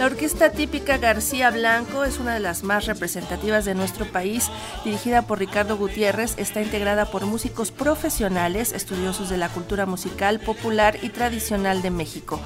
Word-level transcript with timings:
La 0.00 0.06
orquesta 0.06 0.50
típica 0.50 0.96
García 0.96 1.50
Blanco 1.50 2.04
es 2.04 2.18
una 2.18 2.32
de 2.32 2.40
las 2.40 2.62
más 2.62 2.86
representativas 2.86 3.66
de 3.66 3.74
nuestro 3.74 4.06
país, 4.06 4.48
dirigida 4.82 5.26
por 5.26 5.38
Ricardo 5.38 5.76
Gutiérrez, 5.76 6.38
está 6.38 6.62
integrada 6.62 7.04
por 7.04 7.26
músicos 7.26 7.70
profesionales, 7.70 8.72
estudiosos 8.72 9.28
de 9.28 9.36
la 9.36 9.50
cultura 9.50 9.84
musical 9.84 10.40
popular 10.40 10.96
y 11.02 11.10
tradicional 11.10 11.82
de 11.82 11.90
México. 11.90 12.40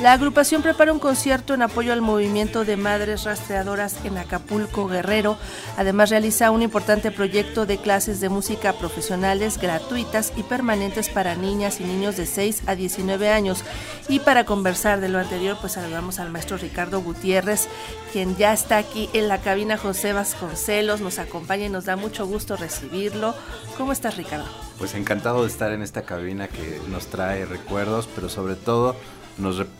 La 0.00 0.12
agrupación 0.12 0.62
prepara 0.62 0.92
un 0.92 1.00
concierto 1.00 1.54
en 1.54 1.62
apoyo 1.62 1.92
al 1.92 2.02
movimiento 2.02 2.64
de 2.64 2.76
madres 2.76 3.24
rastreadoras 3.24 3.96
en 4.04 4.16
Acapulco, 4.16 4.86
Guerrero. 4.86 5.36
Además 5.76 6.10
realiza 6.10 6.52
un 6.52 6.62
importante 6.62 7.10
proyecto 7.10 7.66
de 7.66 7.78
clases 7.78 8.20
de 8.20 8.28
música 8.28 8.74
profesionales 8.74 9.58
gratuitas 9.58 10.32
y 10.36 10.44
permanentes 10.44 11.08
para 11.08 11.34
niñas 11.34 11.80
y 11.80 11.84
niños 11.84 12.16
de 12.16 12.26
6 12.26 12.62
a 12.66 12.76
19 12.76 13.28
años. 13.30 13.64
Y 14.08 14.20
para 14.20 14.44
conversar 14.44 15.00
de 15.00 15.08
lo 15.08 15.18
anterior, 15.18 15.56
pues 15.60 15.72
saludamos 15.72 16.20
al 16.20 16.30
maestro 16.30 16.58
Ricardo 16.58 16.97
Gutiérrez, 17.00 17.68
quien 18.12 18.36
ya 18.36 18.52
está 18.52 18.78
aquí 18.78 19.08
en 19.12 19.28
la 19.28 19.40
cabina 19.40 19.76
José 19.76 20.12
Vasconcelos, 20.12 21.00
nos 21.00 21.18
acompaña 21.18 21.66
y 21.66 21.68
nos 21.68 21.84
da 21.84 21.96
mucho 21.96 22.26
gusto 22.26 22.56
recibirlo. 22.56 23.34
¿Cómo 23.76 23.92
estás, 23.92 24.16
Ricardo? 24.16 24.46
Pues 24.78 24.94
encantado 24.94 25.42
de 25.42 25.48
estar 25.48 25.72
en 25.72 25.82
esta 25.82 26.02
cabina 26.02 26.48
que 26.48 26.80
nos 26.88 27.06
trae 27.06 27.44
recuerdos, 27.44 28.08
pero 28.14 28.28
sobre 28.28 28.54
todo 28.54 28.96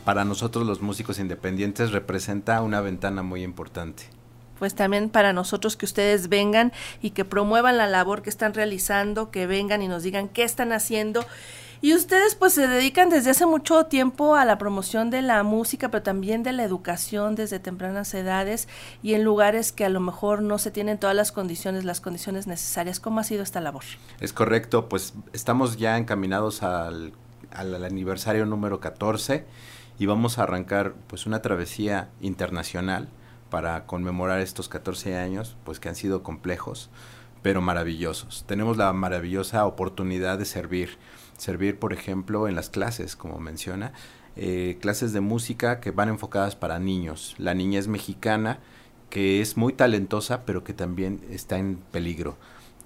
para 0.05 0.25
nosotros 0.25 0.65
los 0.67 0.81
músicos 0.81 1.19
independientes 1.19 1.91
representa 1.91 2.63
una 2.63 2.81
ventana 2.81 3.23
muy 3.23 3.43
importante. 3.43 4.05
Pues 4.59 4.75
también 4.75 5.09
para 5.09 5.33
nosotros 5.33 5.77
que 5.77 5.85
ustedes 5.85 6.29
vengan 6.29 6.73
y 7.01 7.11
que 7.11 7.25
promuevan 7.25 7.77
la 7.77 7.87
labor 7.87 8.23
que 8.23 8.31
están 8.31 8.55
realizando, 8.55 9.31
que 9.31 9.47
vengan 9.47 9.83
y 9.83 9.89
nos 9.89 10.03
digan 10.03 10.29
qué 10.29 10.43
están 10.43 10.73
haciendo. 10.73 11.25
Y 11.81 11.95
ustedes 11.95 12.35
pues 12.35 12.55
se 12.55 12.67
dedican 12.67 13.09
desde 13.09 13.31
hace 13.31 13.47
mucho 13.47 13.87
tiempo 13.87 14.35
a 14.35 14.45
la 14.45 14.59
promoción 14.59 15.11
de 15.11 15.23
la 15.23 15.43
música, 15.43 15.91
pero 15.91 16.03
también 16.03 16.43
de 16.43 16.53
la 16.53 16.65
educación 16.65 17.35
desde 17.35 17.59
tempranas 17.61 18.13
edades 18.15 18.69
y 19.03 19.15
en 19.15 19.25
lugares 19.25 19.73
que 19.73 19.85
a 19.85 19.89
lo 19.89 20.01
mejor 20.01 20.43
no 20.43 20.59
se 20.59 20.71
tienen 20.71 20.99
todas 20.99 21.17
las 21.17 21.33
condiciones, 21.33 21.85
las 21.85 22.01
condiciones 22.01 22.47
necesarias. 22.47 23.01
¿Cómo 23.01 23.21
ha 23.21 23.25
sido 23.25 23.43
esta 23.43 23.61
labor? 23.61 23.85
Es 24.21 24.33
correcto, 24.33 24.89
pues 24.89 25.15
estamos 25.33 25.77
ya 25.77 25.97
encaminados 25.97 26.63
al 26.63 27.13
al 27.51 27.83
aniversario 27.85 28.47
número 28.47 28.81
14 28.81 29.45
y 29.99 30.07
vamos 30.07 30.39
a 30.39 30.45
arrancar 30.45 30.95
pues 31.07 31.27
una 31.27 31.43
travesía 31.43 32.11
internacional 32.21 33.09
para 33.51 33.87
conmemorar 33.87 34.41
estos 34.41 34.69
14 34.69 35.17
años, 35.17 35.57
pues 35.65 35.81
que 35.81 35.89
han 35.89 35.95
sido 35.95 36.23
complejos, 36.23 36.91
pero 37.43 37.61
maravillosos. 37.61 38.45
Tenemos 38.47 38.77
la 38.77 38.93
maravillosa 38.93 39.65
oportunidad 39.67 40.39
de 40.39 40.45
servir, 40.45 40.99
servir 41.39 41.79
por 41.79 41.95
ejemplo 41.95 42.47
en 42.47 42.55
las 42.55 42.69
clases, 42.69 43.17
como 43.17 43.39
menciona, 43.41 43.93
eh, 44.37 44.77
clases 44.81 45.15
de 45.15 45.21
música 45.21 45.81
que 45.81 45.91
van 45.91 46.11
enfocadas 46.11 46.55
para 46.55 46.79
niños, 46.79 47.35
la 47.39 47.55
niñez 47.55 47.89
mexicana, 47.89 48.61
que 49.09 49.41
es 49.41 49.57
muy 49.57 49.73
talentosa, 49.73 50.45
pero 50.45 50.63
que 50.63 50.75
también 50.75 51.21
está 51.31 51.57
en 51.57 51.79
peligro 51.91 52.37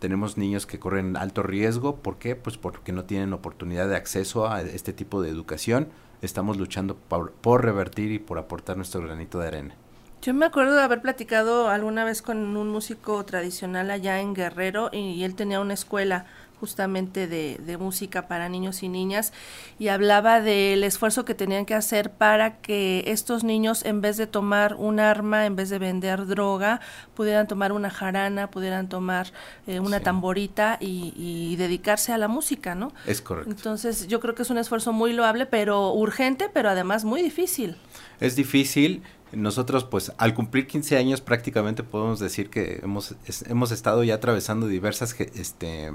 tenemos 0.03 0.37
niños 0.37 0.67
que 0.67 0.81
corren 0.81 1.17
alto 1.17 1.45
riesgo. 1.45 1.95
¿Por 1.95 2.19
qué? 2.19 2.35
Pues 2.35 2.57
porque 2.57 2.91
no 2.91 3.05
tienen 3.05 3.33
oportunidad 3.33 3.89
de 3.89 3.95
acceso 3.95 4.49
a 4.49 4.61
este 4.61 4.93
tipo 4.93 5.23
de 5.23 5.31
educación. 5.31 5.91
Estamos 6.23 6.57
luchando 6.57 6.97
por, 6.97 7.65
revertir 7.65 8.11
y 8.11 8.19
por 8.19 8.37
aportar 8.39 8.77
nuestro 8.77 9.01
granito 9.01 9.39
de 9.39 9.47
arena. 9.47 9.77
Yo 10.21 10.35
me 10.35 10.45
acuerdo 10.45 10.75
de 10.75 10.83
haber 10.83 11.03
platicado 11.03 11.69
alguna 11.69 12.05
vez 12.05 12.21
con 12.21 12.57
un 12.57 12.69
músico 12.69 13.25
tradicional 13.25 13.93
allá 13.93 14.21
en 14.21 14.35
Guerrero 14.35 14.91
y 14.93 15.23
él 15.23 15.37
tenía 15.37 15.61
una 15.61 15.75
escuela 15.75 16.27
justamente 16.63 17.27
de, 17.27 17.59
de, 17.59 17.77
música 17.77 18.29
para 18.29 18.49
niños 18.49 18.85
y 18.85 18.89
niñas 18.89 19.33
y 19.81 19.89
hablaba 19.89 20.41
del 20.41 20.85
esfuerzo 20.85 21.25
que 21.25 21.35
tenían 21.35 21.67
que 21.67 21.75
hacer 21.75 22.13
para 22.13 22.61
que 22.61 23.03
estos 23.09 23.43
niños 23.43 23.85
en 23.85 24.01
vez 24.01 24.17
de 24.17 24.29
tomar 24.29 24.75
un 24.75 25.01
arma, 25.01 25.45
en 25.45 25.57
vez 25.57 25.71
de 25.71 25.81
vender 25.81 26.27
droga, 26.27 26.81
pudieran 27.17 27.49
tomar 27.49 27.73
una 27.73 27.91
jarana, 27.91 28.49
pudieran 28.49 28.89
tomar 28.89 29.33
eh, 29.67 29.81
una 29.81 29.99
tamborita 29.99 30.79
y, 30.81 31.13
y, 31.17 31.57
dedicarse 31.57 32.13
a 32.13 32.19
la 32.19 32.29
música, 32.29 32.77
¿no? 32.77 32.93
Es 33.09 33.21
correcto. 33.21 33.51
Entonces 33.51 34.07
yo 34.07 34.21
creo 34.21 34.37
que 34.37 34.43
es 34.43 34.51
un 34.51 34.59
esfuerzo 34.59 34.93
muy 34.93 35.13
loable, 35.13 35.47
pero 35.47 35.93
urgente, 35.93 36.49
pero 36.49 36.71
además 36.71 37.05
muy 37.05 37.23
difícil. 37.23 37.77
Es 38.21 38.37
difícil 38.37 39.03
nosotros 39.33 39.85
pues 39.85 40.13
al 40.19 40.35
cumplir 40.35 40.67
15 40.67 40.97
años 40.97 41.21
prácticamente 41.21 41.83
podemos 41.83 42.21
decir 42.21 42.51
que 42.51 42.81
hemos, 42.83 43.15
hemos 43.49 43.73
estado 43.73 44.05
ya 44.05 44.15
atravesando 44.15 44.67
diversas 44.67 45.19
este, 45.19 45.91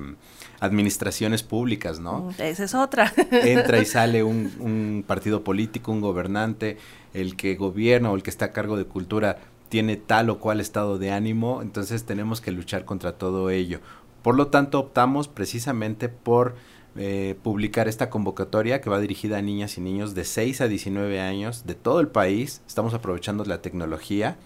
administraciones 0.59 1.44
públicas, 1.44 2.00
¿no? 2.00 2.20
Mm, 2.38 2.42
esa 2.42 2.64
es 2.64 2.75
otra. 2.75 3.14
Entra 3.31 3.80
y 3.80 3.86
sale 3.86 4.24
un, 4.24 4.52
un 4.59 5.03
partido 5.06 5.44
político, 5.44 5.92
un 5.92 6.02
gobernante, 6.02 6.78
el 7.14 7.36
que 7.36 7.56
gobierna 7.56 8.12
o 8.12 8.16
el 8.16 8.24
que 8.24 8.30
está 8.30 8.46
a 8.46 8.52
cargo 8.52 8.78
de 8.78 8.86
cultura 8.86 9.38
tiene 9.69 9.98
tal 9.98 10.30
o 10.30 10.40
cual 10.40 10.59
estado 10.62 10.98
de 10.98 11.12
ánimo, 11.12 11.62
entonces 11.62 12.06
tenemos 12.06 12.42
que 12.42 12.52
luchar 12.52 12.86
contra 12.86 13.14
todo 13.14 13.50
ello. 13.50 13.81
Por 14.22 14.36
lo 14.36 14.48
tanto, 14.48 14.80
optamos 14.80 15.28
precisamente 15.28 16.09
por 16.09 16.56
eh, 17.00 17.35
publicar 17.44 17.88
esta 17.88 18.09
convocatoria 18.09 18.81
que 18.81 18.90
va 18.90 19.00
dirigida 19.00 19.38
a 19.38 19.41
niñas 19.44 19.78
y 19.78 19.81
niños 19.81 20.16
de 20.16 20.24
6 20.24 20.62
a 20.62 20.68
19 20.68 21.22
años 21.22 21.68
de 21.68 21.75
todo 21.75 22.00
el 22.00 22.08
país. 22.08 22.62
Estamos 22.66 22.96
aprovechando 22.96 23.46
la 23.46 23.62
tecnología 23.62 24.38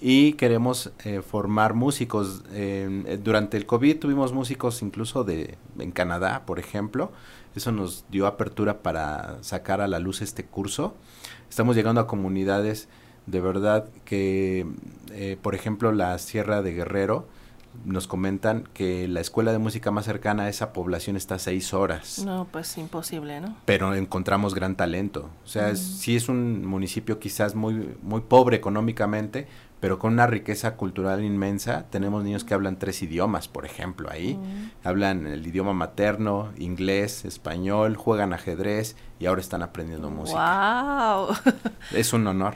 y 0.00 0.32
queremos 0.34 0.90
eh, 1.04 1.20
formar 1.20 1.74
músicos. 1.74 2.44
Eh, 2.52 3.20
durante 3.22 3.58
el 3.58 3.66
COVID 3.66 3.98
tuvimos 3.98 4.32
músicos 4.32 4.80
incluso 4.80 5.22
de 5.24 5.58
en 5.78 5.90
Canadá, 5.90 6.44
por 6.46 6.58
ejemplo. 6.58 7.12
Eso 7.54 7.72
nos 7.72 8.06
dio 8.10 8.26
apertura 8.26 8.82
para 8.82 9.42
sacar 9.42 9.82
a 9.82 9.86
la 9.86 9.98
luz 9.98 10.22
este 10.22 10.44
curso. 10.46 10.94
Estamos 11.50 11.76
llegando 11.76 12.00
a 12.00 12.06
comunidades 12.06 12.88
de 13.26 13.40
verdad 13.40 13.88
que, 14.06 14.66
por 15.42 15.54
ejemplo, 15.54 15.92
la 15.92 16.18
Sierra 16.18 16.62
de 16.62 16.72
Guerrero, 16.72 17.28
nos 17.84 18.06
comentan 18.06 18.68
que 18.74 19.08
la 19.08 19.20
escuela 19.20 19.52
de 19.52 19.58
música 19.58 19.90
más 19.90 20.04
cercana 20.04 20.44
a 20.44 20.48
esa 20.48 20.72
población 20.72 21.16
está 21.16 21.36
a 21.36 21.38
seis 21.38 21.74
horas. 21.74 22.22
No, 22.24 22.46
pues 22.50 22.76
imposible, 22.78 23.40
¿no? 23.40 23.56
Pero 23.64 23.94
encontramos 23.94 24.54
gran 24.54 24.76
talento. 24.76 25.30
O 25.44 25.48
sea, 25.48 25.74
sí 25.76 26.16
es 26.16 26.28
un 26.28 26.66
municipio 26.66 27.18
quizás 27.18 27.54
muy, 27.54 27.96
muy 28.02 28.20
pobre 28.20 28.56
económicamente, 28.56 29.46
pero 29.82 29.98
con 29.98 30.12
una 30.12 30.28
riqueza 30.28 30.76
cultural 30.76 31.24
inmensa. 31.24 31.86
Tenemos 31.90 32.22
niños 32.22 32.44
que 32.44 32.54
hablan 32.54 32.78
tres 32.78 33.02
idiomas, 33.02 33.48
por 33.48 33.66
ejemplo, 33.66 34.08
ahí. 34.12 34.38
Hablan 34.84 35.26
el 35.26 35.44
idioma 35.44 35.72
materno, 35.72 36.52
inglés, 36.56 37.24
español, 37.24 37.96
juegan 37.96 38.32
ajedrez 38.32 38.94
y 39.22 39.26
ahora 39.26 39.40
están 39.40 39.62
aprendiendo 39.62 40.10
música. 40.10 41.16
¡Wow! 41.16 41.36
Es 41.92 42.12
un 42.12 42.26
honor. 42.26 42.54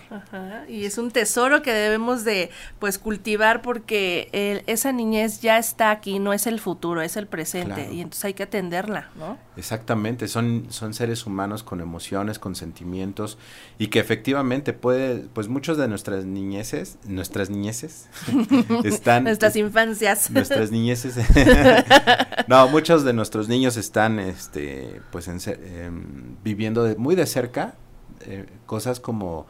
Y 0.69 0.85
es 0.85 0.99
un 0.99 1.11
tesoro 1.11 1.63
que 1.63 1.73
debemos 1.73 2.25
de 2.25 2.51
pues 2.79 2.99
cultivar 2.99 3.61
porque 3.61 4.63
esa 4.67 4.93
niñez 4.93 5.41
ya 5.41 5.59
está 5.59 5.91
aquí, 5.91 6.19
no 6.19 6.33
es 6.33 6.47
el 6.47 6.59
futuro, 6.59 7.03
es 7.03 7.17
el 7.17 7.27
presente 7.27 7.93
y 7.93 8.01
entonces 8.01 8.25
hay 8.25 8.35
que 8.35 8.45
atenderla, 8.45 9.11
¿no? 9.17 9.37
Exactamente, 9.57 10.29
son, 10.29 10.67
son 10.71 10.95
seres 10.95 11.27
humanos 11.27 11.63
con 11.63 11.81
emociones, 11.81 12.39
con 12.39 12.55
sentimientos 12.55 13.39
y 13.79 13.89
que 13.89 14.01
efectivamente 14.01 14.73
puede, 14.73 15.29
pues 15.33 15.49
muchos 15.49 15.77
de 15.77 15.89
nuestras 15.89 16.25
niñeces, 16.25 16.99
nuestras 17.16 17.50
niñeces 17.50 18.09
están... 18.84 19.25
nuestras 19.25 19.56
infancias. 19.56 20.31
Nuestras 20.31 20.71
niñeces. 20.71 21.16
no, 22.47 22.69
muchos 22.69 23.04
de 23.04 23.12
nuestros 23.12 23.49
niños 23.49 23.77
están, 23.77 24.21
este, 24.21 25.00
pues 25.10 25.27
en, 25.27 25.38
em, 25.47 26.37
viendo 26.43 26.84
de, 26.84 26.94
muy 26.97 27.16
de 27.16 27.27
cerca 27.27 27.75
eh, 28.21 28.47
cosas 28.66 29.00
como 29.00 29.47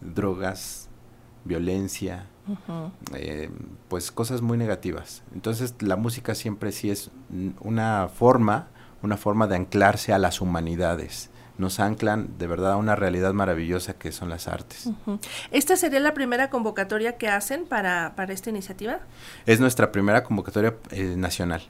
drogas, 0.00 0.88
violencia, 1.44 2.26
eh, 3.14 3.50
pues 3.88 4.10
cosas 4.10 4.42
muy 4.42 4.58
negativas. 4.58 5.22
Entonces 5.32 5.74
la 5.80 5.96
música 5.96 6.34
siempre 6.34 6.72
sí 6.72 6.90
es 6.90 7.10
una 7.60 8.08
forma, 8.08 8.68
una 9.02 9.16
forma 9.16 9.46
de 9.46 9.56
anclarse 9.56 10.12
a 10.12 10.18
las 10.18 10.40
humanidades 10.40 11.30
nos 11.60 11.78
anclan 11.78 12.38
de 12.38 12.46
verdad 12.46 12.72
a 12.72 12.76
una 12.76 12.96
realidad 12.96 13.32
maravillosa 13.32 13.92
que 13.94 14.10
son 14.10 14.30
las 14.30 14.48
artes. 14.48 14.90
¿Esta 15.50 15.76
sería 15.76 16.00
la 16.00 16.14
primera 16.14 16.50
convocatoria 16.50 17.18
que 17.18 17.28
hacen 17.28 17.66
para, 17.66 18.14
para 18.16 18.32
esta 18.32 18.50
iniciativa? 18.50 19.00
Es 19.46 19.60
nuestra 19.60 19.92
primera 19.92 20.24
convocatoria 20.24 20.74
eh, 20.90 21.14
nacional. 21.16 21.62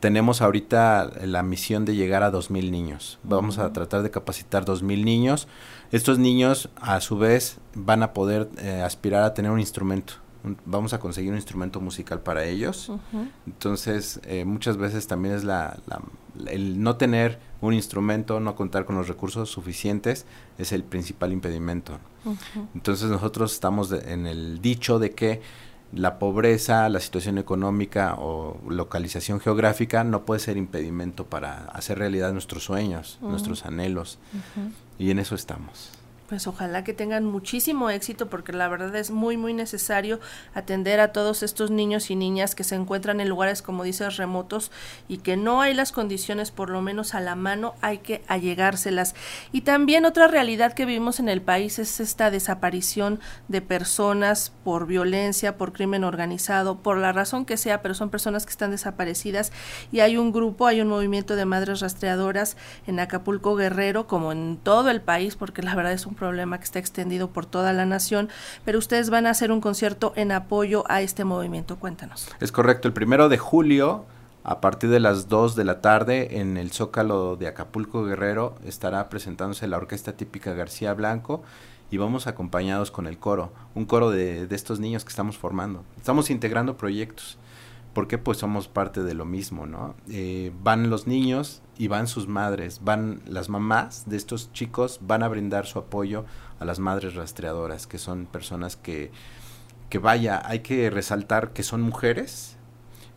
Tenemos 0.00 0.40
ahorita 0.40 1.10
la 1.22 1.42
misión 1.42 1.84
de 1.84 1.96
llegar 1.96 2.22
a 2.22 2.32
2.000 2.32 2.70
niños. 2.70 3.18
Vamos 3.24 3.58
a 3.58 3.72
tratar 3.72 4.02
de 4.02 4.10
capacitar 4.10 4.64
2.000 4.64 5.04
niños. 5.04 5.48
Estos 5.90 6.18
niños 6.18 6.70
a 6.80 7.00
su 7.00 7.18
vez 7.18 7.58
van 7.74 8.02
a 8.02 8.12
poder 8.12 8.48
eh, 8.58 8.82
aspirar 8.82 9.24
a 9.24 9.34
tener 9.34 9.50
un 9.50 9.60
instrumento 9.60 10.23
vamos 10.64 10.92
a 10.92 11.00
conseguir 11.00 11.30
un 11.30 11.36
instrumento 11.36 11.80
musical 11.80 12.20
para 12.20 12.44
ellos. 12.44 12.90
Entonces, 13.46 14.20
eh, 14.24 14.44
muchas 14.44 14.76
veces 14.76 15.06
también 15.06 15.34
es 15.34 15.44
la, 15.44 15.78
el 16.46 16.82
no 16.82 16.96
tener 16.96 17.38
un 17.60 17.74
instrumento, 17.74 18.40
no 18.40 18.54
contar 18.54 18.84
con 18.84 18.96
los 18.96 19.08
recursos 19.08 19.50
suficientes, 19.50 20.26
es 20.58 20.72
el 20.72 20.84
principal 20.84 21.32
impedimento. 21.32 21.98
Entonces, 22.74 23.10
nosotros 23.10 23.52
estamos 23.52 23.92
en 23.92 24.26
el 24.26 24.60
dicho 24.60 24.98
de 24.98 25.12
que 25.12 25.40
la 25.92 26.18
pobreza, 26.18 26.88
la 26.88 27.00
situación 27.00 27.38
económica 27.38 28.16
o 28.18 28.58
localización 28.68 29.40
geográfica 29.40 30.02
no 30.02 30.24
puede 30.24 30.40
ser 30.40 30.56
impedimento 30.56 31.26
para 31.26 31.66
hacer 31.66 31.98
realidad 31.98 32.32
nuestros 32.32 32.64
sueños, 32.64 33.18
nuestros 33.20 33.64
anhelos. 33.64 34.18
Y 34.98 35.10
en 35.10 35.18
eso 35.20 35.34
estamos. 35.34 35.90
Pues 36.34 36.48
ojalá 36.48 36.82
que 36.82 36.92
tengan 36.92 37.24
muchísimo 37.24 37.90
éxito 37.90 38.28
porque 38.28 38.52
la 38.52 38.66
verdad 38.66 38.96
es 38.96 39.12
muy 39.12 39.36
muy 39.36 39.54
necesario 39.54 40.18
atender 40.52 40.98
a 40.98 41.12
todos 41.12 41.44
estos 41.44 41.70
niños 41.70 42.10
y 42.10 42.16
niñas 42.16 42.56
que 42.56 42.64
se 42.64 42.74
encuentran 42.74 43.20
en 43.20 43.28
lugares 43.28 43.62
como 43.62 43.84
dices 43.84 44.16
remotos 44.16 44.72
y 45.06 45.18
que 45.18 45.36
no 45.36 45.60
hay 45.60 45.74
las 45.74 45.92
condiciones 45.92 46.50
por 46.50 46.70
lo 46.70 46.82
menos 46.82 47.14
a 47.14 47.20
la 47.20 47.36
mano, 47.36 47.76
hay 47.82 47.98
que 47.98 48.24
allegárselas. 48.26 49.14
Y 49.52 49.60
también 49.60 50.06
otra 50.06 50.26
realidad 50.26 50.72
que 50.72 50.86
vivimos 50.86 51.20
en 51.20 51.28
el 51.28 51.40
país 51.40 51.78
es 51.78 52.00
esta 52.00 52.32
desaparición 52.32 53.20
de 53.46 53.60
personas 53.60 54.50
por 54.64 54.88
violencia, 54.88 55.56
por 55.56 55.72
crimen 55.72 56.02
organizado, 56.02 56.78
por 56.78 56.96
la 56.96 57.12
razón 57.12 57.44
que 57.44 57.56
sea, 57.56 57.80
pero 57.80 57.94
son 57.94 58.10
personas 58.10 58.44
que 58.44 58.50
están 58.50 58.72
desaparecidas 58.72 59.52
y 59.92 60.00
hay 60.00 60.16
un 60.16 60.32
grupo, 60.32 60.66
hay 60.66 60.80
un 60.80 60.88
movimiento 60.88 61.36
de 61.36 61.44
madres 61.44 61.78
rastreadoras 61.78 62.56
en 62.88 62.98
Acapulco 62.98 63.54
Guerrero 63.54 64.08
como 64.08 64.32
en 64.32 64.56
todo 64.56 64.90
el 64.90 65.00
país 65.00 65.36
porque 65.36 65.62
la 65.62 65.76
verdad 65.76 65.92
es 65.92 66.06
un 66.06 66.14
problema 66.14 66.23
que 66.32 66.64
está 66.64 66.78
extendido 66.78 67.28
por 67.28 67.46
toda 67.46 67.72
la 67.72 67.86
nación, 67.86 68.28
pero 68.64 68.78
ustedes 68.78 69.10
van 69.10 69.26
a 69.26 69.30
hacer 69.30 69.52
un 69.52 69.60
concierto 69.60 70.12
en 70.16 70.32
apoyo 70.32 70.84
a 70.88 71.02
este 71.02 71.24
movimiento. 71.24 71.76
Cuéntanos. 71.76 72.28
Es 72.40 72.52
correcto, 72.52 72.88
el 72.88 72.94
primero 72.94 73.28
de 73.28 73.38
julio, 73.38 74.04
a 74.42 74.60
partir 74.60 74.90
de 74.90 75.00
las 75.00 75.28
2 75.28 75.56
de 75.56 75.64
la 75.64 75.80
tarde, 75.80 76.40
en 76.40 76.56
el 76.56 76.70
Zócalo 76.70 77.36
de 77.36 77.48
Acapulco 77.48 78.04
Guerrero, 78.04 78.54
estará 78.64 79.08
presentándose 79.08 79.66
la 79.66 79.76
orquesta 79.76 80.12
típica 80.12 80.54
García 80.54 80.94
Blanco 80.94 81.42
y 81.90 81.98
vamos 81.98 82.26
acompañados 82.26 82.90
con 82.90 83.06
el 83.06 83.18
coro, 83.18 83.52
un 83.74 83.84
coro 83.84 84.10
de, 84.10 84.46
de 84.46 84.56
estos 84.56 84.80
niños 84.80 85.04
que 85.04 85.10
estamos 85.10 85.36
formando. 85.36 85.84
Estamos 85.96 86.30
integrando 86.30 86.76
proyectos 86.76 87.38
porque 87.94 88.18
pues 88.18 88.38
somos 88.38 88.68
parte 88.68 89.02
de 89.02 89.14
lo 89.14 89.24
mismo, 89.24 89.66
¿no? 89.66 89.94
Eh, 90.10 90.52
van 90.62 90.90
los 90.90 91.06
niños 91.06 91.62
y 91.78 91.88
van 91.88 92.08
sus 92.08 92.28
madres, 92.28 92.80
van 92.82 93.22
las 93.26 93.48
mamás 93.48 94.04
de 94.06 94.16
estos 94.16 94.52
chicos, 94.52 94.98
van 95.00 95.22
a 95.22 95.28
brindar 95.28 95.66
su 95.66 95.78
apoyo 95.78 96.24
a 96.58 96.64
las 96.64 96.80
madres 96.80 97.14
rastreadoras, 97.14 97.86
que 97.86 97.98
son 97.98 98.26
personas 98.26 98.76
que, 98.76 99.10
que 99.88 99.98
vaya, 99.98 100.42
hay 100.44 100.60
que 100.60 100.90
resaltar 100.90 101.52
que 101.52 101.62
son 101.62 101.80
mujeres. 101.82 102.56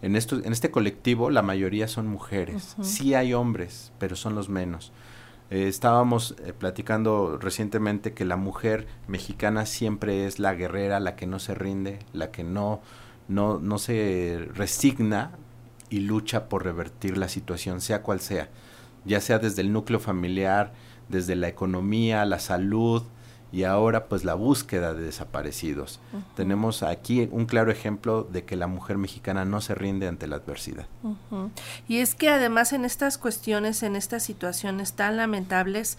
En, 0.03 0.15
esto, 0.15 0.37
en 0.43 0.53
este 0.53 0.69
colectivo 0.69 1.31
la 1.31 1.41
mayoría 1.41 1.87
son 1.87 2.07
mujeres, 2.07 2.75
sí 2.81 3.15
hay 3.15 3.33
hombres, 3.33 3.91
pero 3.97 4.15
son 4.15 4.35
los 4.35 4.47
menos. 4.47 4.91
Eh, 5.49 5.67
estábamos 5.67 6.35
eh, 6.43 6.53
platicando 6.53 7.37
recientemente 7.37 8.13
que 8.13 8.25
la 8.25 8.35
mujer 8.35 8.85
mexicana 9.07 9.65
siempre 9.65 10.27
es 10.27 10.39
la 10.39 10.53
guerrera, 10.53 10.99
la 10.99 11.15
que 11.15 11.25
no 11.25 11.39
se 11.39 11.55
rinde, 11.55 11.99
la 12.13 12.31
que 12.31 12.43
no 12.43 12.81
no, 13.27 13.59
no 13.59 13.77
se 13.77 14.47
resigna 14.53 15.31
y 15.89 15.99
lucha 16.01 16.49
por 16.49 16.63
revertir 16.63 17.17
la 17.17 17.29
situación, 17.29 17.81
sea 17.81 18.01
cual 18.01 18.19
sea, 18.19 18.49
ya 19.05 19.21
sea 19.21 19.39
desde 19.39 19.61
el 19.61 19.71
núcleo 19.71 19.99
familiar, 19.99 20.73
desde 21.09 21.35
la 21.35 21.47
economía, 21.47 22.25
la 22.25 22.39
salud, 22.39 23.03
y 23.51 23.63
ahora 23.63 24.05
pues 24.05 24.23
la 24.23 24.33
búsqueda 24.33 24.93
de 24.93 25.03
desaparecidos. 25.03 25.99
Tenemos 26.35 26.83
aquí 26.83 27.29
un 27.31 27.45
claro 27.45 27.71
ejemplo 27.71 28.23
de 28.23 28.43
que 28.43 28.55
la 28.55 28.67
mujer 28.67 28.97
mexicana 28.97 29.45
no 29.45 29.61
se 29.61 29.75
rinde 29.75 30.07
ante 30.07 30.27
la 30.27 30.37
adversidad. 30.37 30.87
Y 31.87 31.99
es 31.99 32.15
que 32.15 32.29
además 32.29 32.73
en 32.73 32.85
estas 32.85 33.17
cuestiones, 33.17 33.83
en 33.83 33.95
estas 33.95 34.23
situaciones 34.23 34.93
tan 34.93 35.17
lamentables, 35.17 35.97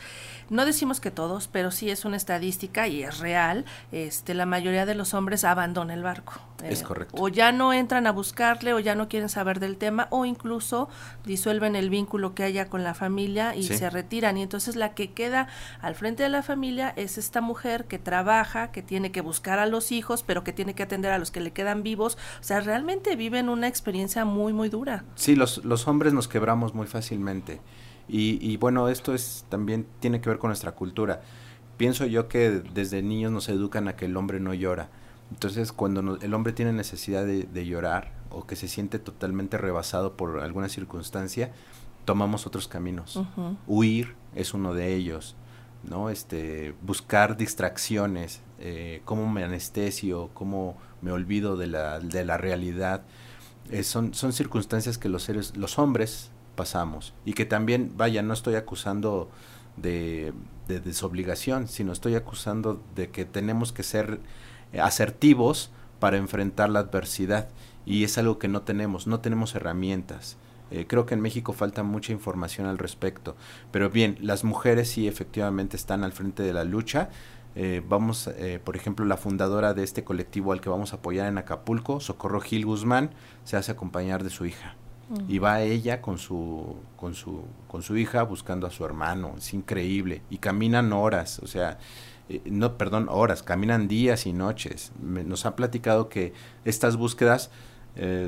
no 0.51 0.65
decimos 0.65 1.01
que 1.01 1.11
todos, 1.11 1.49
pero 1.49 1.71
sí 1.71 1.91
es 1.91 2.05
una 2.05 2.17
estadística 2.17 2.89
y 2.89 3.03
es 3.03 3.19
real, 3.19 3.65
este, 3.93 4.35
la 4.35 4.47
mayoría 4.47 4.87
de 4.87 4.95
los 4.95 5.15
hombres 5.15 5.45
abandona 5.45 5.95
el 5.95 6.03
barco. 6.03 6.35
es 6.63 6.83
eh, 6.83 6.85
correcto. 6.85 7.17
O 7.21 7.29
ya 7.29 7.53
no 7.53 7.73
entran 7.73 8.07
a 8.07 8.13
buscarle 8.13 8.75
o 8.75 8.81
ya 8.81 8.95
no 8.95 9.09
quieren 9.09 9.29
saber 9.29 9.61
del 9.61 9.77
tema 9.77 10.09
o 10.11 10.25
incluso 10.25 10.89
disuelven 11.25 11.77
el 11.77 11.91
vínculo 11.91 12.35
que 12.35 12.45
haya 12.45 12.69
con 12.69 12.85
la 12.85 12.95
familia 12.95 13.55
y 13.55 13.63
se 13.65 13.91
retiran. 13.91 14.37
Y 14.37 14.43
entonces 14.43 14.77
la 14.77 14.95
que 14.95 15.13
queda 15.13 15.49
al 15.81 15.95
frente 15.95 16.23
de 16.23 16.29
la 16.29 16.43
familia 16.43 16.93
es 16.97 17.19
esta 17.39 17.47
mujer 17.47 17.85
que 17.85 18.01
trabaja, 18.01 18.73
que 18.73 18.83
tiene 18.83 19.13
que 19.13 19.21
buscar 19.21 19.61
a 19.61 19.67
los 19.67 19.93
hijos, 19.93 20.25
pero 20.25 20.43
que 20.43 20.53
tiene 20.53 20.75
que 20.75 20.83
atender 20.83 21.13
a 21.13 21.19
los 21.19 21.31
que 21.31 21.39
le 21.41 21.53
quedan 21.53 21.85
vivos. 21.85 22.19
O 22.41 22.43
sea, 22.43 22.59
realmente 22.59 23.15
viven 23.15 23.49
una 23.49 23.69
experiencia 23.69 24.25
muy, 24.25 24.53
muy 24.53 24.69
dura. 24.69 25.05
Sí, 25.15 25.37
los, 25.37 25.65
los 25.65 25.87
hombres 25.87 26.13
nos 26.13 26.27
quebramos 26.27 26.75
muy 26.75 26.89
fácilmente. 26.89 27.61
Y, 28.09 28.45
y 28.45 28.57
bueno, 28.57 28.89
esto 28.89 29.15
es 29.15 29.45
también 29.49 29.87
tiene 30.01 30.21
que 30.21 30.29
ver 30.29 30.41
con 30.41 30.49
nuestra 30.49 30.73
cultura. 30.73 31.21
Pienso 31.77 32.07
yo 32.07 32.27
que 32.27 32.51
desde 32.51 33.03
niños 33.03 33.31
nos 33.31 33.49
educan 33.49 33.87
a 33.87 33.95
que 33.95 34.07
el 34.07 34.17
hombre 34.17 34.41
no 34.41 34.53
llora. 34.53 34.89
Entonces, 35.31 35.71
cuando 35.71 36.19
el 36.21 36.35
hombre 36.35 36.53
tiene 36.53 36.73
necesidad 36.73 37.25
de, 37.25 37.67
llorar 37.67 38.11
o 38.31 38.49
que 38.49 38.57
se 38.57 38.67
siente 38.67 38.99
totalmente 38.99 39.59
rebasado 39.59 40.17
por 40.17 40.41
alguna 40.41 40.69
circunstancia, 40.69 41.53
tomamos 42.05 42.49
otros 42.49 42.67
caminos. 42.67 43.21
Huir 43.69 44.17
es 44.35 44.55
uno 44.55 44.75
de 44.75 44.97
ellos. 44.97 45.37
¿No? 45.83 46.11
Este, 46.11 46.75
buscar 46.83 47.37
distracciones, 47.37 48.41
eh, 48.59 49.03
cómo 49.05 49.31
me 49.31 49.45
anestesio, 49.45 50.31
cómo 50.35 50.77
me 51.01 51.13
olvido 51.13 51.57
de 51.57 51.67
la, 51.67 52.01
de 52.01 52.25
la 52.25 52.37
realidad. 52.37 53.03
Eh, 53.71 53.83
son, 53.83 54.15
son 54.15 54.33
circunstancias 54.33 54.99
que 54.99 55.09
los 55.09 55.23
seres, 55.23 55.57
los 55.57 55.79
hombres 55.79 56.31
pasamos 56.57 57.15
y 57.25 57.35
que 57.35 57.45
también, 57.45 57.93
vaya, 57.97 58.23
no 58.23 58.33
estoy 58.33 58.57
acusando 58.57 59.31
de, 59.77 60.33
de 60.67 60.81
desobligación, 60.81 61.69
sino 61.69 61.93
estoy 61.93 62.15
acusando 62.15 62.83
de 62.95 63.11
que 63.11 63.25
tenemos 63.25 63.73
que 63.73 63.83
ser 63.83 64.21
asertivos 64.81 65.71
para 66.01 66.17
enfrentar 66.17 66.71
la 66.71 66.81
adversidad 66.81 67.49
y 67.87 68.05
es 68.05 68.19
algo 68.19 68.39
que 68.39 68.49
no 68.49 68.63
tenemos, 68.63 69.07
no 69.07 69.21
tenemos 69.21 69.55
herramientas. 69.55 70.37
Eh, 70.71 70.87
creo 70.87 71.07
que 71.07 71.15
en 71.15 71.21
México 71.21 71.53
falta 71.53 71.83
mucha 71.83 72.13
información 72.13 72.67
al 72.67 72.79
respecto. 72.79 73.37
Pero 73.71 73.91
bien, 73.91 74.19
las 74.21 74.45
mujeres 74.45 74.89
sí 74.89 75.09
efectivamente 75.09 75.77
están 75.77 76.05
al 76.05 76.13
frente 76.13 76.43
de 76.43 76.53
la 76.53 76.65
lucha. 76.65 77.11
Eh, 77.55 77.83
vamos, 77.87 78.29
eh, 78.37 78.61
por 78.63 78.77
ejemplo, 78.77 79.05
la 79.07 79.17
fundadora 79.17 79.75
de 79.75 79.83
este 79.83 80.05
colectivo 80.05 80.53
al 80.53 80.61
que 80.61 80.69
vamos 80.69 80.93
a 80.93 80.97
apoyar 80.97 81.29
en 81.29 81.39
Acapulco, 81.39 82.01
Socorro 82.01 82.41
Gil 82.41 82.67
Guzmán, 82.67 83.11
se 83.45 83.57
hace 83.57 83.73
acompañar 83.73 84.23
de 84.23 84.31
su 84.31 84.47
hija. 84.47 84.77
Y 85.27 85.39
va 85.39 85.63
ella 85.63 86.03
con 86.03 86.19
su, 86.19 86.77
con, 86.97 87.15
su, 87.15 87.43
con 87.67 87.81
su 87.81 87.97
hija 87.97 88.25
buscando 88.25 88.67
a 88.67 88.71
su 88.71 88.85
hermano. 88.85 89.37
Es 89.39 89.55
increíble. 89.55 90.21
Y 90.29 90.37
caminan 90.37 90.93
horas, 90.93 91.39
o 91.39 91.47
sea, 91.47 91.79
no, 92.45 92.77
perdón, 92.77 93.07
horas, 93.09 93.43
caminan 93.43 93.89
días 93.89 94.27
y 94.27 94.35
noches. 94.35 94.93
nos 95.01 95.47
han 95.47 95.57
platicado 95.57 96.11
que 96.11 96.35
estas 96.67 96.99
búsquedas 96.99 97.51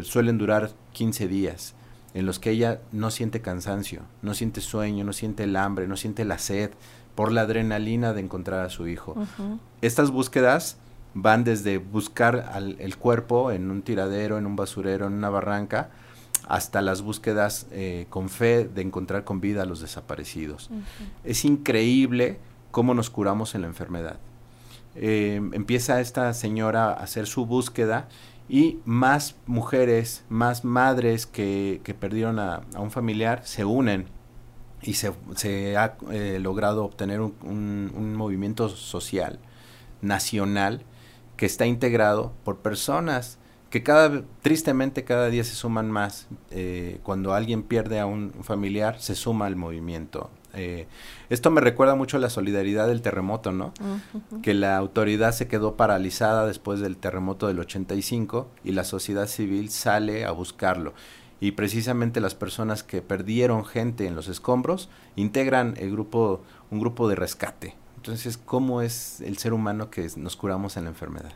suelen 0.01 0.39
durar 0.39 0.71
15 0.93 1.29
días 1.29 1.75
en 2.15 2.27
los 2.27 2.39
que 2.39 2.51
ella 2.51 2.81
no 2.93 3.11
siente 3.11 3.41
cansancio, 3.41 4.03
no 4.23 4.35
siente 4.35 4.61
sueño, 4.61 5.05
no 5.05 5.13
siente 5.13 5.45
el 5.45 5.57
hambre, 5.57 5.87
no 5.87 5.97
siente 5.97 6.25
la 6.25 6.39
sed, 6.39 6.71
por 7.15 7.33
la 7.33 7.43
adrenalina 7.43 8.13
de 8.13 8.21
encontrar 8.21 8.65
a 8.65 8.71
su 8.71 8.89
hijo. 8.89 9.15
Estas 9.83 10.11
búsquedas 10.11 10.77
van 11.15 11.45
desde 11.45 11.79
buscar 11.79 12.49
al, 12.53 12.77
el 12.79 12.97
cuerpo 12.97 13.51
en 13.51 13.71
un 13.71 13.83
tiradero, 13.83 14.39
en 14.39 14.47
un 14.47 14.57
basurero, 14.57 15.07
en 15.07 15.15
una 15.15 15.29
barranca, 15.29 15.91
hasta 16.49 16.81
las 16.81 17.03
búsquedas 17.03 17.67
eh, 17.73 18.07
con 18.11 18.29
fe 18.29 18.65
de 18.67 18.83
encontrar 18.83 19.25
con 19.25 19.41
vida 19.41 19.63
a 19.63 19.67
los 19.67 19.81
desaparecidos. 19.81 20.71
Es 21.25 21.45
increíble 21.45 22.39
cómo 22.71 22.95
nos 22.95 23.11
curamos 23.11 23.55
en 23.55 23.63
la 23.63 23.67
enfermedad. 23.67 24.17
Eh, 24.97 25.41
empieza 25.53 26.01
esta 26.01 26.33
señora 26.35 26.87
a 26.87 26.95
hacer 26.95 27.27
su 27.27 27.47
búsqueda 27.47 28.09
y 28.51 28.81
más 28.85 29.37
mujeres, 29.47 30.25
más 30.29 30.65
madres 30.65 31.25
que, 31.25 31.81
que 31.85 31.95
perdieron 31.95 32.41
a, 32.41 32.63
un 32.77 32.91
familiar 32.91 33.43
se 33.45 33.65
unen 33.65 34.07
y 34.83 34.95
se, 34.95 35.13
se 35.37 35.77
ha 35.77 35.97
eh, 36.11 36.39
logrado 36.41 36.85
obtener 36.85 37.21
un, 37.21 37.33
un, 37.95 38.15
movimiento 38.17 38.69
social, 38.69 39.39
nacional, 40.03 40.83
que 41.37 41.47
está 41.47 41.65
integrado 41.65 42.33
por 42.43 42.59
personas 42.59 43.39
que 43.71 43.85
cada 43.85 44.25
tristemente 44.43 45.05
cada 45.05 45.29
día 45.29 45.45
se 45.45 45.55
suman 45.55 45.89
más. 45.89 46.27
Eh, 46.51 46.99
cuando 47.05 47.35
alguien 47.35 47.63
pierde 47.63 48.01
a 48.01 48.07
un 48.07 48.33
familiar, 48.43 49.01
se 49.01 49.15
suma 49.15 49.47
al 49.47 49.55
movimiento. 49.55 50.29
Eh, 50.55 50.87
esto 51.29 51.51
me 51.51 51.61
recuerda 51.61 51.95
mucho 51.95 52.17
a 52.17 52.21
la 52.21 52.31
solidaridad 52.31 52.89
del 52.89 53.03
terremoto, 53.03 53.53
¿no? 53.53 53.73
Que 54.43 54.55
la 54.55 54.77
autoridad 54.77 55.33
se 55.33 55.49
quedó 55.49 55.77
paralizada 55.77 56.47
después 56.47 56.81
del 56.81 56.97
terremoto 56.97 57.47
del 57.47 57.61
85 57.61 58.49
y 58.65 58.73
la 58.73 58.85
sociedad 58.85 59.27
civil 59.27 59.71
sale 59.71 60.25
a 60.25 60.33
buscarlo. 60.33 60.95
Y 61.41 61.53
precisamente 61.53 62.21
las 62.21 62.35
personas 62.35 62.83
que 62.83 63.01
perdieron 63.01 63.65
gente 63.65 64.07
en 64.07 64.15
los 64.15 64.29
escombros 64.29 64.91
integran 65.17 65.75
el 65.79 65.91
grupo, 65.91 66.43
un 66.71 66.81
grupo 66.81 67.09
de 67.09 67.15
rescate. 67.15 67.75
Entonces, 67.97 68.39
¿cómo 68.39 68.83
es 68.83 69.21
el 69.21 69.39
ser 69.39 69.53
humano 69.53 69.91
que 69.91 70.09
nos 70.17 70.37
curamos 70.37 70.77
en 70.77 70.85
la 70.85 70.91
enfermedad? 70.91 71.33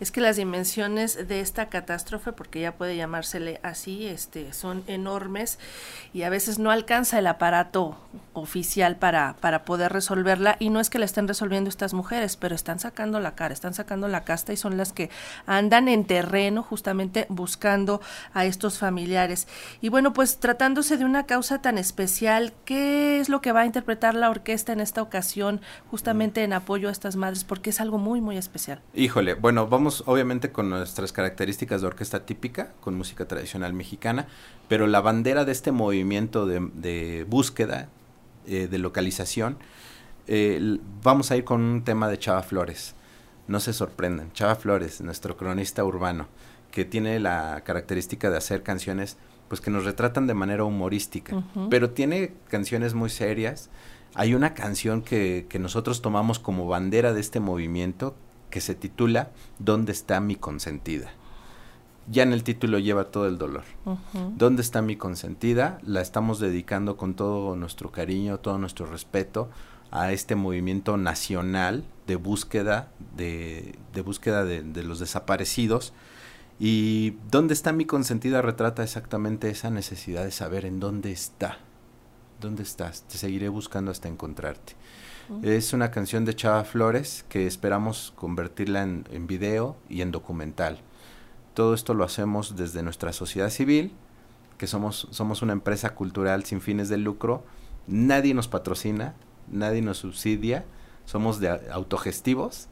Es 0.00 0.10
que 0.10 0.20
las 0.20 0.36
dimensiones 0.36 1.28
de 1.28 1.40
esta 1.40 1.68
catástrofe, 1.68 2.32
porque 2.32 2.60
ya 2.60 2.72
puede 2.72 2.96
llamársele 2.96 3.60
así, 3.62 4.06
este, 4.06 4.52
son 4.52 4.84
enormes 4.86 5.58
y 6.12 6.22
a 6.22 6.30
veces 6.30 6.58
no 6.58 6.70
alcanza 6.70 7.18
el 7.18 7.26
aparato 7.26 7.96
oficial 8.32 8.96
para, 8.96 9.36
para 9.40 9.64
poder 9.64 9.92
resolverla 9.92 10.56
y 10.58 10.70
no 10.70 10.80
es 10.80 10.90
que 10.90 10.98
la 10.98 11.04
estén 11.04 11.28
resolviendo 11.28 11.68
estas 11.68 11.94
mujeres, 11.94 12.36
pero 12.36 12.54
están 12.54 12.78
sacando 12.78 13.20
la 13.20 13.34
cara, 13.34 13.52
están 13.54 13.74
sacando 13.74 14.08
la 14.08 14.24
casta 14.24 14.52
y 14.52 14.56
son 14.56 14.76
las 14.76 14.92
que 14.92 15.10
andan 15.46 15.88
en 15.88 16.04
terreno 16.04 16.62
justamente 16.62 17.26
buscando 17.28 18.00
a 18.32 18.44
estos 18.44 18.78
familiares. 18.78 19.48
Y 19.80 19.88
bueno, 19.88 20.12
pues 20.12 20.38
tratándose 20.38 20.96
de 20.96 21.04
una 21.04 21.26
causa 21.26 21.60
tan 21.60 21.78
especial, 21.78 22.52
¿qué 22.64 23.20
es 23.20 23.28
lo 23.28 23.40
que 23.40 23.52
va 23.52 23.60
a 23.60 23.66
interpretar 23.66 24.14
la 24.14 24.30
orquesta 24.30 24.72
en 24.72 24.80
esta 24.80 25.02
ocasión? 25.02 25.60
justamente 25.90 26.42
en 26.44 26.52
apoyo 26.52 26.88
a 26.88 26.92
estas 26.92 27.16
madres? 27.16 27.44
Porque 27.44 27.70
es 27.70 27.80
algo 27.80 27.98
muy, 27.98 28.20
muy 28.20 28.36
especial. 28.36 28.80
Híjole, 28.94 29.34
bueno, 29.34 29.57
vamos 29.66 30.04
obviamente 30.06 30.52
con 30.52 30.68
nuestras 30.70 31.12
características 31.12 31.80
de 31.80 31.86
orquesta 31.86 32.26
típica, 32.26 32.72
con 32.80 32.94
música 32.96 33.26
tradicional 33.26 33.72
mexicana, 33.72 34.26
pero 34.68 34.86
la 34.86 35.00
bandera 35.00 35.44
de 35.44 35.52
este 35.52 35.72
movimiento 35.72 36.46
de, 36.46 37.24
búsqueda, 37.28 37.88
eh, 38.46 38.68
de 38.70 38.78
localización, 38.78 39.56
eh, 40.26 40.78
vamos 41.02 41.30
a 41.30 41.36
ir 41.36 41.44
con 41.44 41.62
un 41.62 41.84
tema 41.84 42.08
de 42.08 42.18
Chava 42.18 42.42
Flores. 42.42 42.94
No 43.46 43.60
se 43.60 43.72
sorprendan, 43.72 44.32
Chava 44.32 44.56
Flores, 44.56 45.00
nuestro 45.00 45.36
cronista 45.36 45.84
urbano, 45.84 46.28
que 46.70 46.84
tiene 46.84 47.18
la 47.18 47.62
característica 47.64 48.30
de 48.30 48.36
hacer 48.36 48.62
canciones 48.62 49.16
pues 49.48 49.62
que 49.62 49.70
nos 49.70 49.86
retratan 49.86 50.26
de 50.26 50.34
manera 50.34 50.64
humorística, 50.64 51.42
pero 51.70 51.90
tiene 51.90 52.34
canciones 52.50 52.92
muy 52.92 53.08
serias. 53.08 53.70
Hay 54.14 54.34
una 54.34 54.52
canción 54.52 55.00
que, 55.00 55.46
que 55.48 55.58
nosotros 55.58 56.02
tomamos 56.02 56.38
como 56.38 56.66
bandera 56.66 57.14
de 57.14 57.20
este 57.20 57.40
movimiento 57.40 58.14
que 58.50 58.60
se 58.60 58.74
titula 58.74 59.30
¿Dónde 59.58 59.92
está 59.92 60.20
mi 60.20 60.36
consentida? 60.36 61.10
Ya 62.10 62.22
en 62.22 62.32
el 62.32 62.42
título 62.42 62.78
lleva 62.78 63.10
todo 63.10 63.28
el 63.28 63.36
dolor. 63.36 63.64
¿Dónde 64.36 64.62
está 64.62 64.80
mi 64.80 64.96
consentida? 64.96 65.78
La 65.82 66.00
estamos 66.00 66.40
dedicando 66.40 66.96
con 66.96 67.14
todo 67.14 67.54
nuestro 67.54 67.92
cariño, 67.92 68.38
todo 68.38 68.56
nuestro 68.58 68.86
respeto 68.86 69.50
a 69.90 70.12
este 70.12 70.34
movimiento 70.34 70.96
nacional 70.96 71.84
de 72.06 72.16
búsqueda 72.16 72.90
de, 73.16 73.74
de 73.92 74.00
búsqueda 74.02 74.44
de, 74.44 74.62
de 74.62 74.82
los 74.84 74.98
desaparecidos 74.98 75.92
y 76.60 77.16
dónde 77.30 77.54
está 77.54 77.72
mi 77.72 77.84
consentida 77.84 78.42
retrata 78.42 78.82
exactamente 78.82 79.48
esa 79.48 79.70
necesidad 79.70 80.24
de 80.24 80.30
saber 80.30 80.64
en 80.64 80.80
dónde 80.80 81.12
está. 81.12 81.58
¿Dónde 82.40 82.62
estás? 82.62 83.02
Te 83.02 83.18
seguiré 83.18 83.48
buscando 83.48 83.90
hasta 83.90 84.08
encontrarte. 84.08 84.74
Es 85.42 85.72
una 85.72 85.90
canción 85.90 86.24
de 86.24 86.34
Chava 86.34 86.64
Flores 86.64 87.24
que 87.28 87.46
esperamos 87.46 88.12
convertirla 88.16 88.82
en, 88.82 89.04
en, 89.10 89.26
video 89.26 89.76
y 89.88 90.02
en 90.02 90.10
documental. 90.10 90.80
Todo 91.54 91.74
esto 91.74 91.94
lo 91.94 92.04
hacemos 92.04 92.56
desde 92.56 92.82
nuestra 92.82 93.12
sociedad 93.12 93.50
civil, 93.50 93.92
que 94.58 94.66
somos, 94.66 95.08
somos 95.10 95.42
una 95.42 95.52
empresa 95.52 95.94
cultural 95.94 96.44
sin 96.44 96.60
fines 96.60 96.88
de 96.88 96.98
lucro. 96.98 97.44
Nadie 97.86 98.34
nos 98.34 98.48
patrocina, 98.48 99.14
nadie 99.50 99.82
nos 99.82 99.98
subsidia, 99.98 100.64
somos 101.04 101.40
de 101.40 101.48
autogestivos 101.70 102.68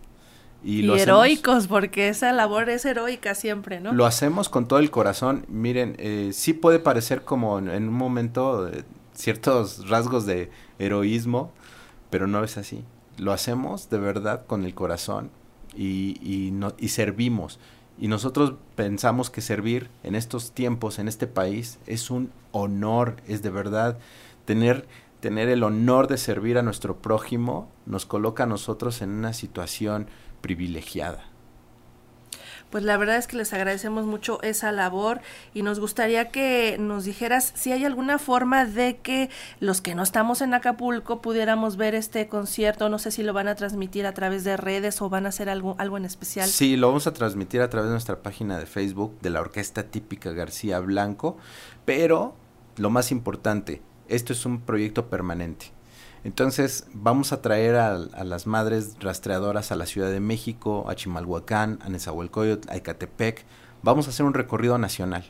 y, 0.62 0.90
heroicos, 0.90 1.68
porque 1.68 2.08
esa 2.08 2.32
labor 2.32 2.68
es 2.70 2.84
heroica 2.84 3.34
siempre, 3.34 3.80
¿no? 3.80 3.92
Lo 3.92 4.04
hacemos 4.04 4.48
con 4.48 4.66
todo 4.66 4.78
el 4.78 4.90
corazón. 4.90 5.44
Miren, 5.48 5.94
eh, 5.98 6.30
sí 6.32 6.52
puede 6.54 6.78
parecer 6.78 7.22
como 7.22 7.58
en, 7.58 7.68
un 7.68 7.94
momento 7.94 8.68
eh, 8.68 8.84
ciertos 9.14 9.88
rasgos 9.88 10.26
de 10.26 10.50
heroísmo, 10.78 11.52
pero 12.10 12.26
no 12.26 12.42
es 12.44 12.56
así. 12.56 12.84
Lo 13.18 13.32
hacemos 13.32 13.90
de 13.90 13.98
verdad 13.98 14.46
con 14.46 14.64
el 14.64 14.74
corazón 14.74 15.30
y, 15.74 16.18
y, 16.22 16.50
no, 16.50 16.74
y 16.78 16.88
servimos. 16.88 17.58
Y 17.98 18.08
nosotros 18.08 18.54
pensamos 18.74 19.30
que 19.30 19.40
servir 19.40 19.90
en 20.02 20.14
estos 20.14 20.52
tiempos, 20.52 20.98
en 20.98 21.08
este 21.08 21.26
país, 21.26 21.78
es 21.86 22.10
un 22.10 22.30
honor, 22.52 23.16
es 23.26 23.42
de 23.42 23.50
verdad 23.50 23.98
tener 24.44 24.86
tener 25.20 25.48
el 25.48 25.62
honor 25.62 26.06
de 26.06 26.18
servir 26.18 26.58
a 26.58 26.62
nuestro 26.62 26.98
prójimo 26.98 27.68
nos 27.84 28.06
coloca 28.06 28.44
a 28.44 28.46
nosotros 28.46 29.02
en 29.02 29.10
una 29.10 29.32
situación 29.32 30.06
privilegiada. 30.40 31.24
Pues 32.70 32.84
la 32.84 32.96
verdad 32.96 33.16
es 33.16 33.26
que 33.26 33.36
les 33.36 33.52
agradecemos 33.52 34.06
mucho 34.06 34.42
esa 34.42 34.72
labor 34.72 35.20
y 35.54 35.62
nos 35.62 35.78
gustaría 35.80 36.30
que 36.30 36.76
nos 36.78 37.04
dijeras 37.04 37.52
si 37.54 37.72
hay 37.72 37.84
alguna 37.84 38.18
forma 38.18 38.64
de 38.64 38.96
que 38.96 39.30
los 39.60 39.80
que 39.80 39.94
no 39.94 40.02
estamos 40.02 40.40
en 40.40 40.52
Acapulco 40.52 41.22
pudiéramos 41.22 41.76
ver 41.76 41.94
este 41.94 42.28
concierto. 42.28 42.88
No 42.88 42.98
sé 42.98 43.10
si 43.10 43.22
lo 43.22 43.32
van 43.32 43.48
a 43.48 43.54
transmitir 43.54 44.06
a 44.06 44.14
través 44.14 44.44
de 44.44 44.56
redes 44.56 45.00
o 45.00 45.08
van 45.08 45.26
a 45.26 45.28
hacer 45.28 45.48
algo, 45.48 45.76
algo 45.78 45.96
en 45.96 46.04
especial. 46.04 46.48
Sí, 46.48 46.76
lo 46.76 46.88
vamos 46.88 47.06
a 47.06 47.12
transmitir 47.12 47.60
a 47.60 47.70
través 47.70 47.88
de 47.88 47.92
nuestra 47.92 48.22
página 48.22 48.58
de 48.58 48.66
Facebook 48.66 49.18
de 49.20 49.30
la 49.30 49.40
Orquesta 49.40 49.84
Típica 49.84 50.32
García 50.32 50.80
Blanco, 50.80 51.36
pero 51.84 52.34
lo 52.76 52.90
más 52.90 53.12
importante, 53.12 53.80
esto 54.08 54.32
es 54.32 54.44
un 54.44 54.60
proyecto 54.60 55.08
permanente. 55.08 55.75
Entonces 56.26 56.88
vamos 56.92 57.32
a 57.32 57.40
traer 57.40 57.76
a, 57.76 57.98
las 57.98 58.48
madres 58.48 58.96
rastreadoras 58.98 59.70
a 59.70 59.76
la 59.76 59.86
Ciudad 59.86 60.10
de 60.10 60.18
México, 60.18 60.84
a 60.90 60.96
Chimalhuacán, 60.96 61.78
a 61.84 61.88
Nezahualcóyotl, 61.88 62.68
a 62.68 62.74
Ecatepec. 62.74 63.44
Vamos 63.84 64.08
a 64.08 64.10
hacer 64.10 64.26
un 64.26 64.34
recorrido 64.34 64.76
nacional. 64.76 65.24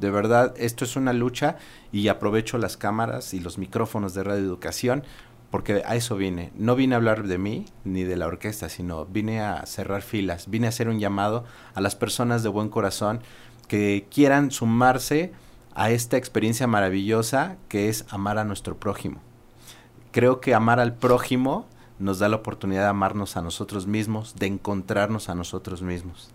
De 0.00 0.10
verdad, 0.10 0.52
esto 0.56 0.84
es 0.84 0.96
una 0.96 1.12
lucha 1.12 1.58
y 1.92 2.08
aprovecho 2.08 2.58
las 2.58 2.76
cámaras 2.76 3.34
y 3.34 3.38
los 3.38 3.56
micrófonos 3.56 4.14
de 4.14 4.24
Radio 4.24 4.42
Educación 4.42 5.04
porque 5.52 5.84
a 5.86 5.94
eso 5.94 6.16
vine. 6.16 6.50
No 6.56 6.74
vine 6.74 6.96
a 6.96 6.98
hablar 6.98 7.22
de 7.22 7.38
mí 7.38 7.66
ni 7.84 8.02
de 8.02 8.16
la 8.16 8.26
orquesta, 8.26 8.68
sino 8.68 9.06
vine 9.06 9.42
a 9.42 9.64
cerrar 9.66 10.02
filas, 10.02 10.50
vine 10.50 10.66
a 10.66 10.70
hacer 10.70 10.88
un 10.88 10.98
llamado 10.98 11.44
a 11.74 11.80
las 11.80 11.94
personas 11.94 12.42
de 12.42 12.48
buen 12.48 12.68
corazón 12.68 13.20
que 13.68 14.08
quieran 14.10 14.50
sumarse 14.50 15.32
a 15.76 15.92
esta 15.92 16.16
experiencia 16.16 16.66
maravillosa 16.66 17.58
que 17.68 17.88
es 17.88 18.06
amar 18.10 18.38
a 18.38 18.44
nuestro 18.44 18.76
prójimo 18.76 19.20
creo 20.12 20.40
que 20.40 20.54
amar 20.54 20.78
al 20.78 20.94
prójimo 20.94 21.66
nos 21.98 22.18
da 22.18 22.28
la 22.28 22.36
oportunidad 22.36 22.82
de 22.82 22.88
amarnos 22.88 23.36
a 23.36 23.42
nosotros 23.42 23.86
mismos, 23.86 24.34
de 24.36 24.46
encontrarnos 24.46 25.28
a 25.28 25.34
nosotros 25.34 25.82
mismos. 25.82 26.30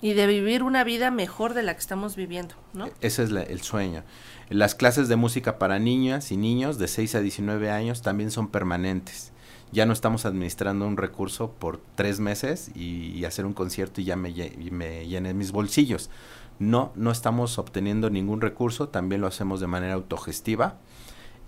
Y 0.00 0.12
de 0.12 0.26
vivir 0.26 0.62
una 0.62 0.84
vida 0.84 1.10
mejor 1.10 1.54
de 1.54 1.62
la 1.62 1.74
que 1.74 1.80
estamos 1.80 2.16
viviendo, 2.16 2.54
¿no? 2.72 2.86
E-, 2.86 2.92
ese 3.00 3.24
es 3.24 3.30
el 3.30 3.60
sueño. 3.62 4.04
Las 4.48 4.74
clases 4.74 5.08
de 5.08 5.16
música 5.16 5.58
para 5.58 5.78
niñas 5.78 6.30
y 6.30 6.36
niños 6.36 6.78
de 6.78 6.86
6 6.86 7.16
a 7.16 7.20
19 7.20 7.70
años 7.70 8.02
también 8.02 8.30
son 8.30 8.48
permanentes. 8.48 9.32
Ya 9.72 9.84
no 9.84 9.92
estamos 9.92 10.26
administrando 10.26 10.86
un 10.86 10.96
recurso 10.96 11.50
por 11.50 11.80
tres 11.96 12.20
meses 12.20 12.70
y, 12.76 13.24
hacer 13.24 13.46
un 13.46 13.52
concierto 13.52 14.00
y 14.00 14.04
ya 14.04 14.14
me, 14.14 14.32
me 14.70 15.08
llené 15.08 15.34
mis 15.34 15.50
bolsillos. 15.50 16.08
No, 16.58 16.92
no 16.94 17.10
estamos 17.10 17.58
obteniendo 17.58 18.08
ningún 18.08 18.40
recurso, 18.40 18.88
también 18.88 19.20
lo 19.20 19.26
hacemos 19.26 19.60
de 19.60 19.66
manera 19.66 19.94
autogestiva 19.94 20.78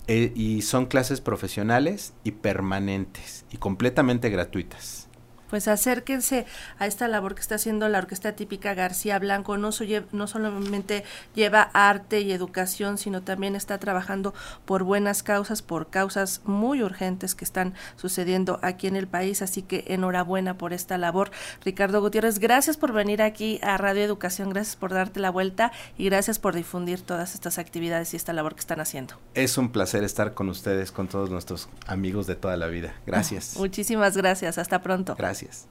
eh, 0.09 0.33
y 0.35 0.63
son 0.63 0.87
clases 0.87 1.21
profesionales 1.21 2.15
y 2.25 2.33
permanentes 2.33 3.45
y 3.51 3.59
completamente 3.59 4.31
gratuitas 4.31 5.08
pues 5.51 5.69
acérquense 5.69 6.47
a 6.79 6.87
esta 6.87 7.09
labor 7.09 7.35
que 7.35 7.41
está 7.41 7.57
haciendo 7.57 7.89
la 7.89 7.99
Orquesta 7.99 8.33
Típica 8.33 8.75
García 8.75 9.19
Blanco. 9.19 9.57
No, 9.57 9.71
no 10.13 10.27
solamente 10.27 11.05
lleva 11.35 11.71
arte 11.73 12.21
y 12.21 12.33
educación, 12.33 12.99
sino 12.99 13.23
también 13.23 13.57
está 13.57 13.79
trabajando 13.79 14.35
por 14.65 14.85
buenas 14.85 15.23
causas, 15.23 15.63
por 15.63 15.89
causas 15.89 16.43
muy 16.45 16.83
urgentes 16.83 17.35
que 17.35 17.45
están 17.45 17.75
sucediendo 17.97 18.59
aquí 18.63 18.87
en 18.87 18.97
el 18.97 19.07
país. 19.07 19.43
Así 19.43 19.63
que 19.63 19.85
enhorabuena 19.89 20.59
por 20.59 20.73
esta 20.73 20.99
labor. 20.99 21.31
Ricardo 21.65 22.01
Gutiérrez, 22.01 22.39
gracias 22.39 22.77
por 22.77 22.93
venir 22.93 23.23
aquí 23.23 23.61
a 23.63 23.77
Radio 23.77 24.03
Educación, 24.03 24.51
gracias 24.51 24.77
por 24.77 24.93
darte 24.93 25.21
la 25.21 25.31
vuelta 25.31 25.73
y 25.97 26.05
gracias 26.07 26.39
por 26.39 26.55
difundir 26.55 27.01
todas 27.03 27.35
estas 27.35 27.59
actividades 27.59 28.13
y 28.15 28.17
esta 28.17 28.33
labor 28.33 28.55
que 28.55 28.61
están 28.61 28.81
haciendo. 28.81 29.15
Es 29.35 29.59
un 29.59 29.71
placer 29.71 30.05
estar 30.05 30.35
con 30.35 30.49
ustedes, 30.49 30.93
con 30.93 31.09
todos 31.09 31.31
nuestros 31.31 31.69
amigos 31.87 32.27
de 32.27 32.37
toda 32.37 32.57
la 32.57 32.67
vida. 32.67 32.95
Gracias. 33.07 33.57
Muchísimas 33.59 34.17
gracias. 34.17 34.59
Hasta 34.59 34.83
pronto. 34.83 35.15
Gracias. 35.41 35.67